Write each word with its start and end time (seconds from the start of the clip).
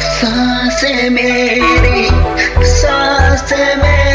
सांस 0.00 0.84
मेरी 1.10 2.08
सांस 2.64 3.52
मेरी। 3.52 4.11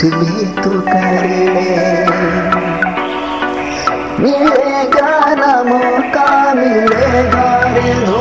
कुछ 0.00 0.12
भी 0.14 0.44
तू 0.62 0.70
कर 0.80 1.24
ले 1.54 1.64
मिलेगा 4.20 5.10
ना 5.40 5.50
मौका 5.64 6.54
मिलेगा 6.54 7.48
रे 7.74 8.19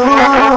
Oh 0.00 0.47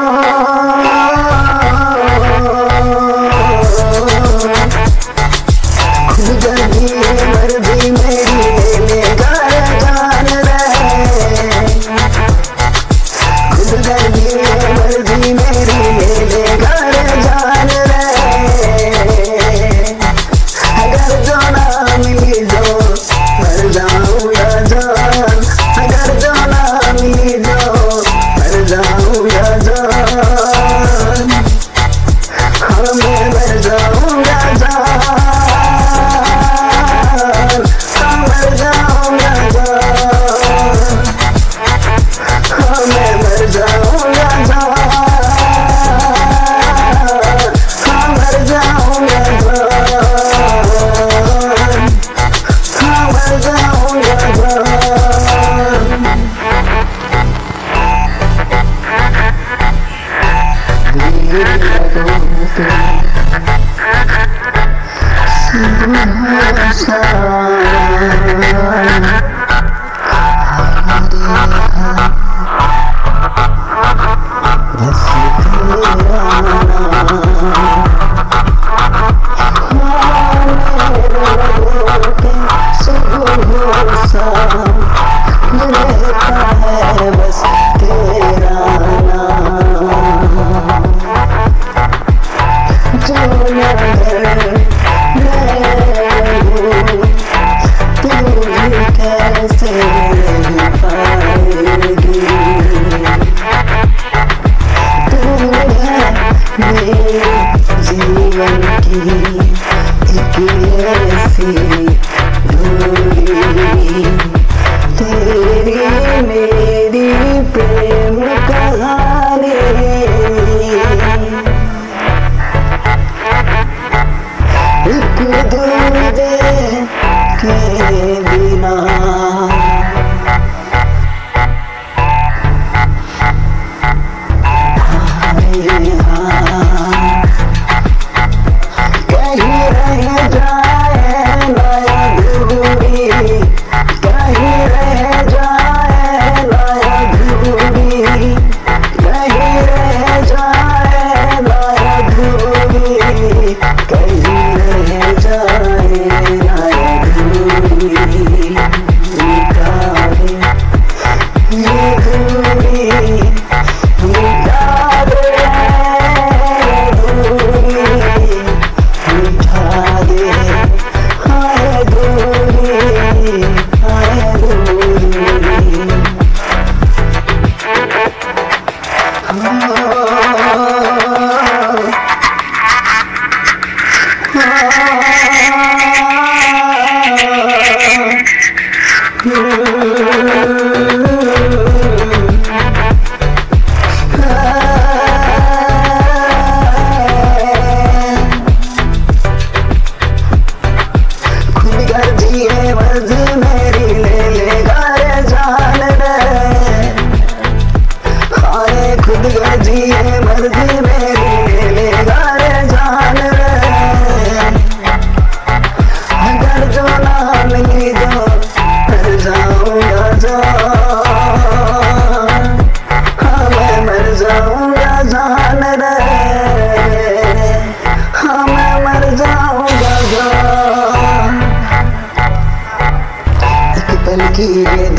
do 234.41 234.65
it. 234.65 234.90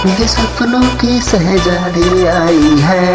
सपनों 0.00 0.96
की 0.96 1.20
सहजादी 1.20 2.26
आई 2.26 2.76
है। 2.80 3.08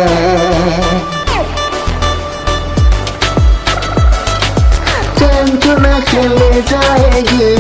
चैन 5.19 5.57
चुना 5.57 5.99
के 5.99 6.21
ले 6.27 6.61
जाएगी। 6.61 7.55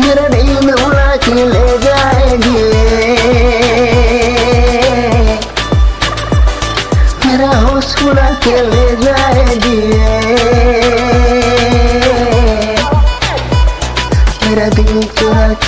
मेरा 0.00 0.26
नींद 0.28 0.70
उड़ा 0.86 1.16
के 1.16 1.34
ले 1.34 1.66
जाएगी। 1.84 2.64
मेरा 7.26 7.52
होश 7.58 7.94
उड़ा 8.02 8.30
के 8.44 8.56
ले 8.70 8.79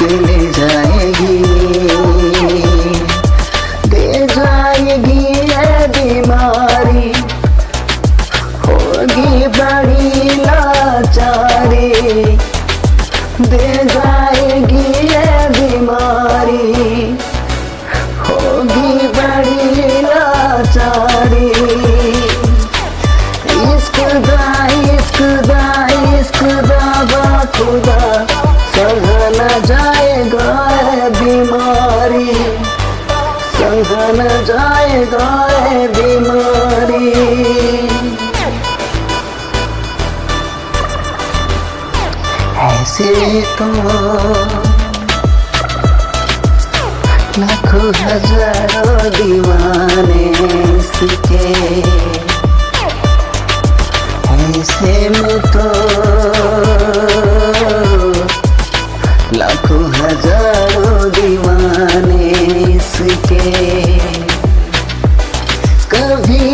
she 0.03 0.62
दीवाने 49.09 50.25
सीखे। 50.83 51.49
ऐसे 54.33 55.09
में 55.09 55.41
तो 55.53 55.69
लाखों 59.37 59.85
हज़ारों 59.95 61.11
दीवाने 61.11 62.79
सीखे। 62.81 63.51
कभी 65.95 66.47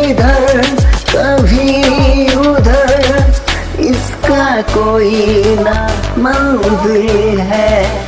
इधर, 0.00 0.62
कभी 1.10 2.34
उधर, 2.48 3.32
इसका 3.80 4.60
कोई 4.74 5.44
ना 5.60 5.78
मंजिल 6.18 7.40
है। 7.40 8.05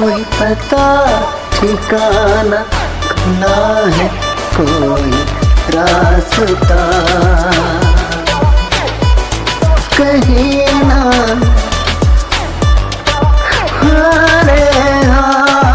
कोई 0.00 0.22
पता 0.36 0.84
ठिकाना 1.54 2.60
ना 3.40 3.56
है 3.96 4.06
कोई 4.56 5.10
रास्ता। 5.74 6.80
कहीं 9.96 10.66
ना 10.88 11.00
अरे 13.90 14.62
हाँ 15.10 15.69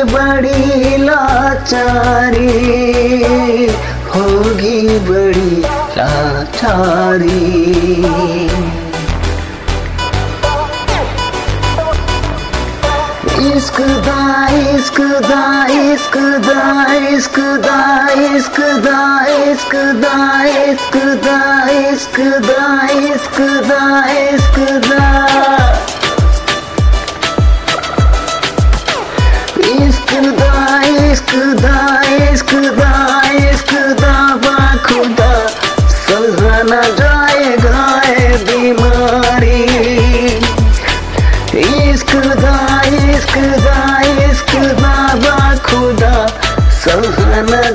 बड़ी 0.04 0.96
लाचारी, 0.96 2.48
होगी 4.14 4.98
बड़ी 5.08 5.54
लाचारी। 5.98 7.42
इश्क 13.46 13.78
दा 14.06 14.22
इश्क 14.74 14.98
दा 15.28 15.44
इश्क 15.72 16.16
दा 16.46 16.60
इश्क 17.08 17.38
दा 17.64 17.78
इश्क 18.26 18.60
दा 18.84 19.00
इश्क 19.34 19.74
दा 20.04 20.16
इश्क 20.52 20.96
दा 21.24 21.38
इश्क 21.70 22.16
दा 22.48 22.62
इश्क 22.92 23.40
दा 23.68 23.82
इश्क 24.20 24.58
दा। 24.88 25.85
इश्क 30.16 30.38
दा 30.40 30.82
इश्क 30.82 31.32
दा 31.62 31.76
इश्क 32.32 32.52
दा 32.78 32.92
इश्क 33.30 33.72
दा 34.00 34.12
बाखुदा 34.44 35.32
सजा 35.96 36.62
न 36.62 36.80
बीमारी। 38.46 39.60
इश्क 41.64 42.14
दा 42.44 42.56
इश्क 42.86 43.36
दा 43.66 43.78
इश्क 44.24 44.56
दा 44.80 45.58
खुदा। 45.68 46.14
सह 46.80 47.42
न 47.50 47.65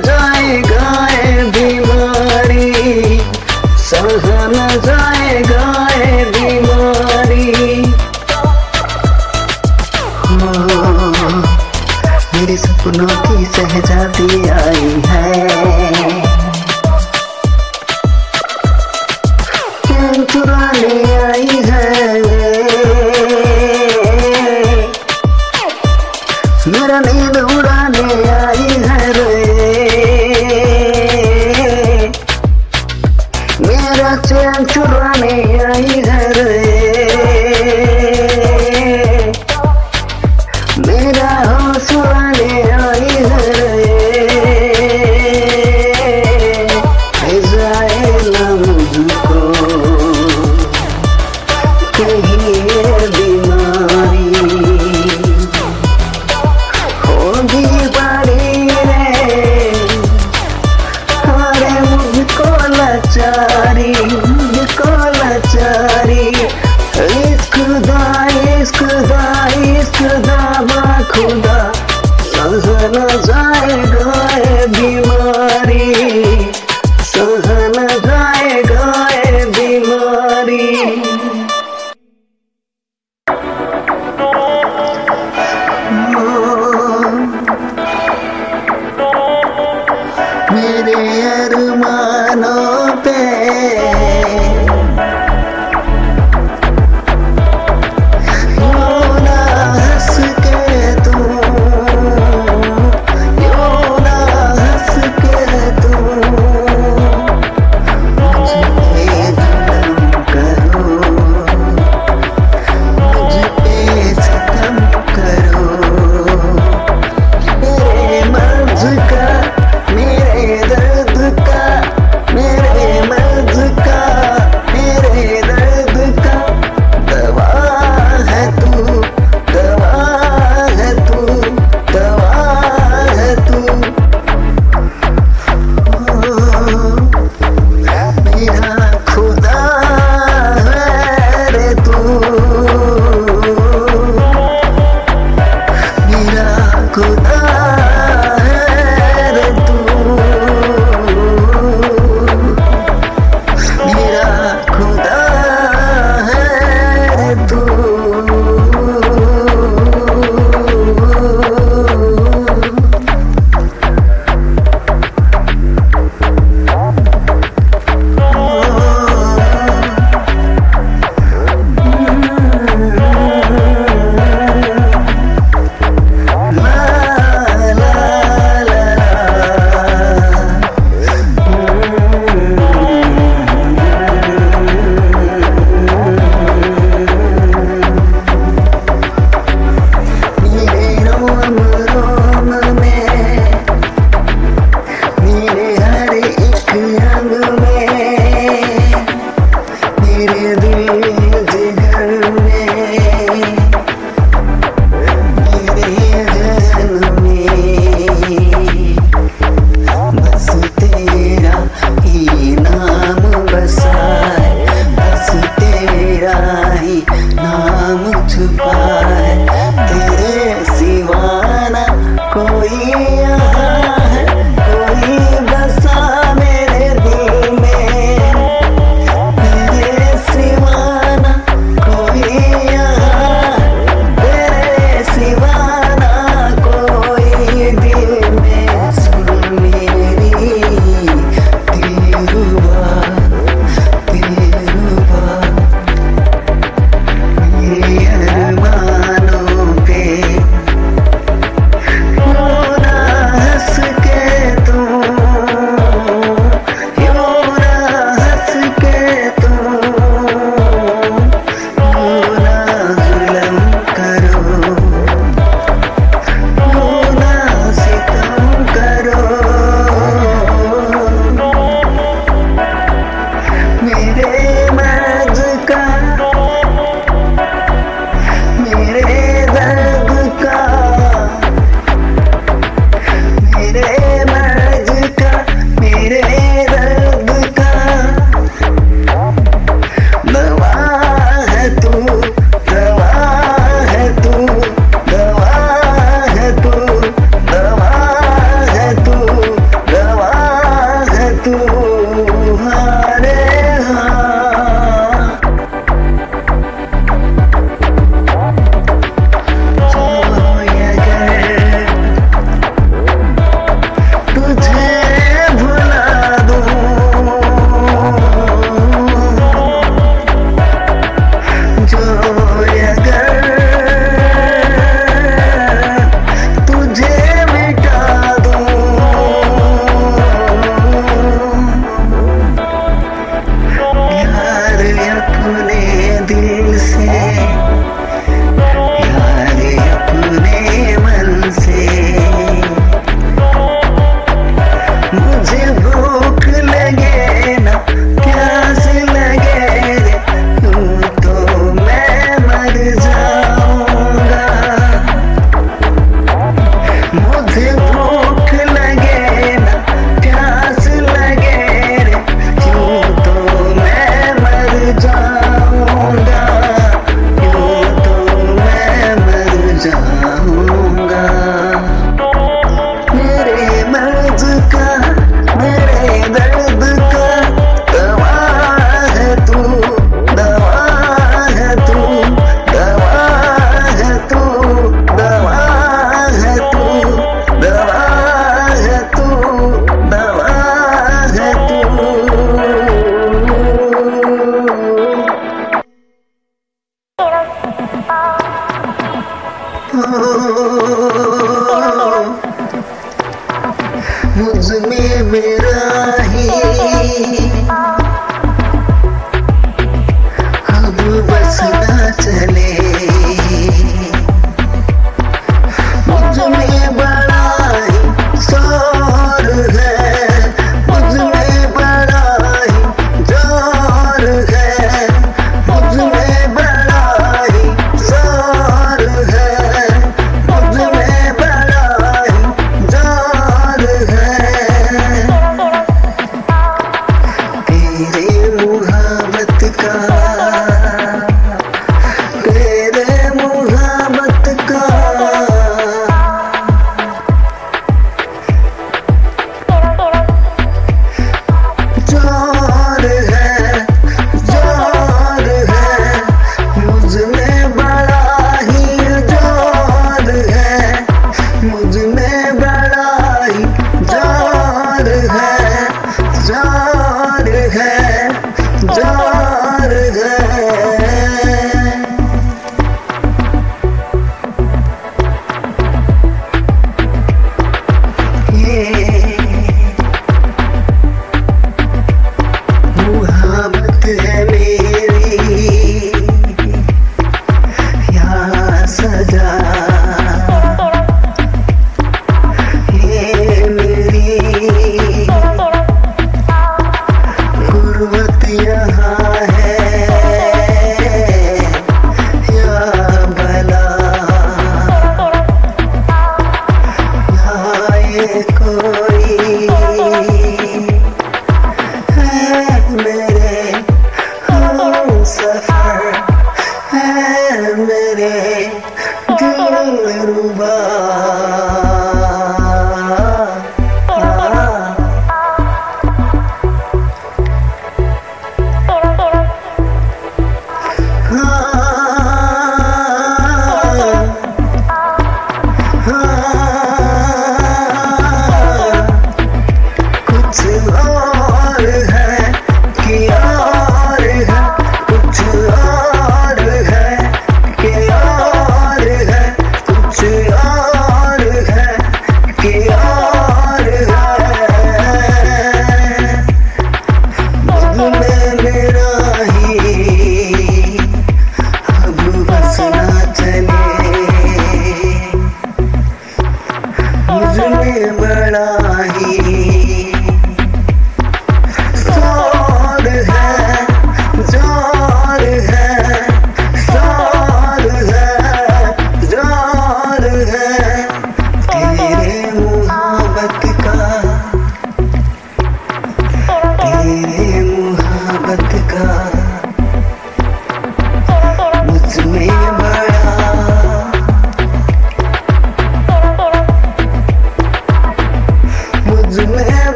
मेरे 12.42 12.56
सपनों 12.56 13.06
की 13.06 13.44
सहजादी 13.46 14.48
आई 14.50 14.88
है। 15.06 15.26
चुराने 20.24 20.94
आई 21.22 21.46
है? 21.70 22.01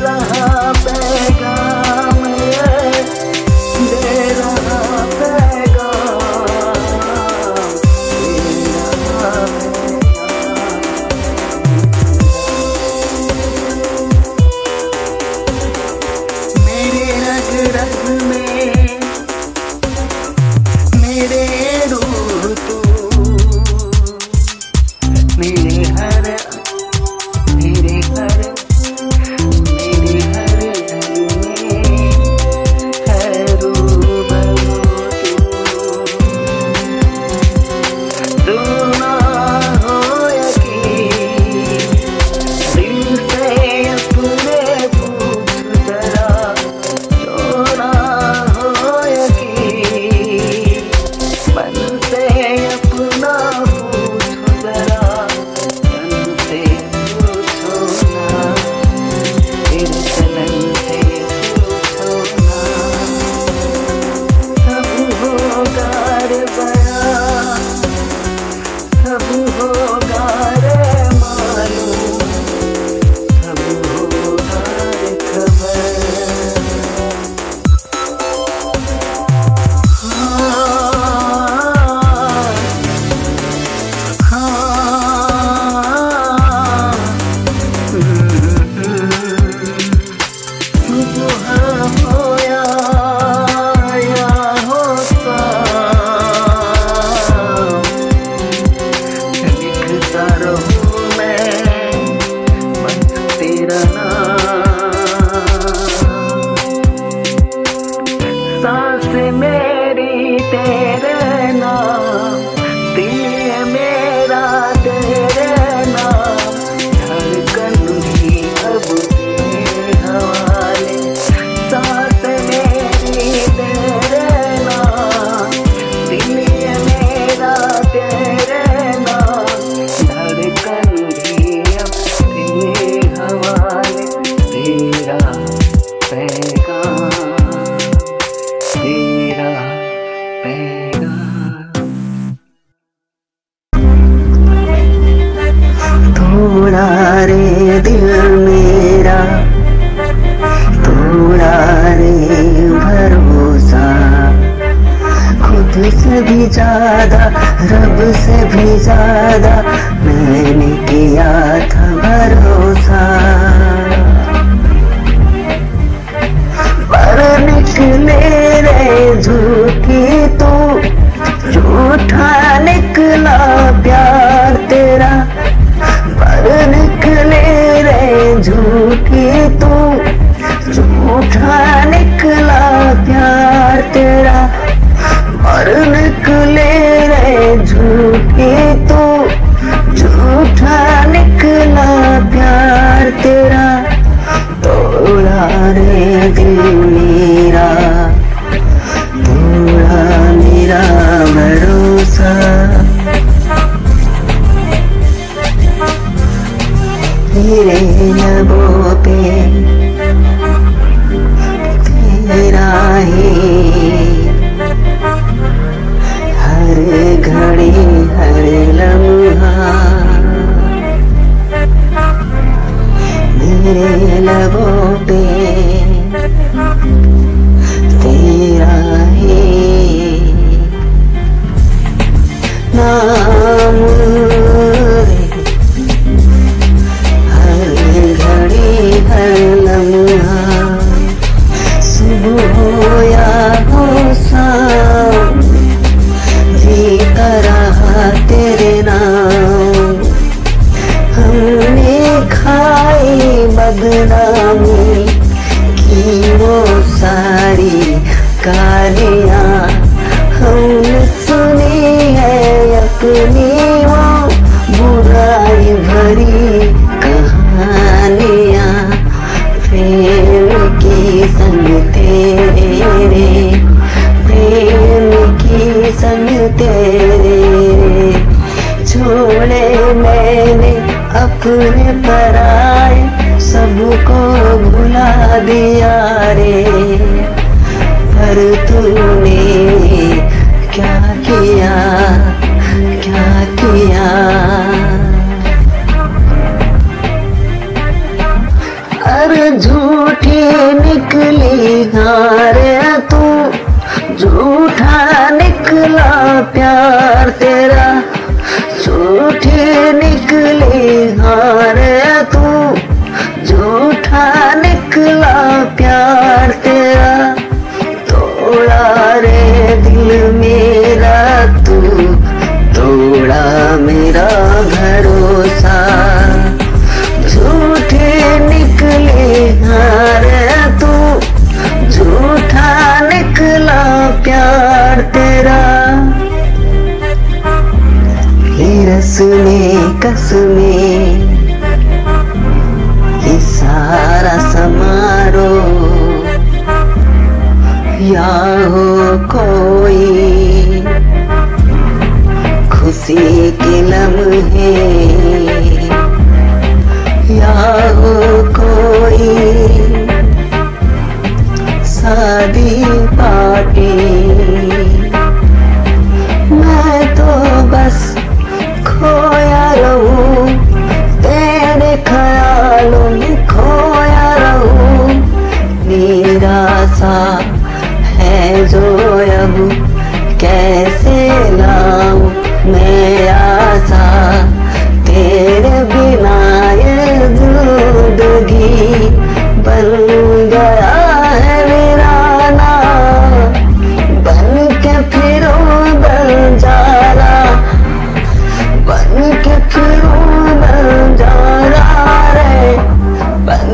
से 0.00 0.87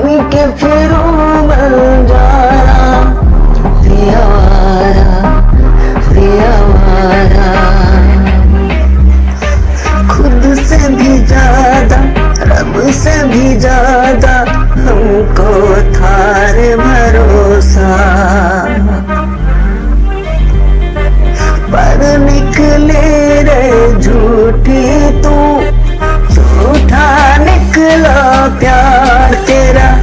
के 0.06 0.46
फिर 0.52 0.92
खुद 10.08 10.42
से 10.58 10.88
भी 10.88 11.18
ज़्यादा 11.26 11.96
भी 13.26 13.56
ज़्यादा 13.56 14.34
हमको 14.74 15.52
भरोसा। 16.76 17.92
पर 21.72 22.18
निकले 22.18 23.02
रे 23.42 23.62
झूठी 24.00 24.84
तू, 25.22 25.36
झूठा 26.34 27.36
निकला 27.36 28.48
प्यार 28.58 29.34
तेरा। 29.34 29.93